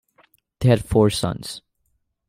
[0.61, 1.61] They had four sons.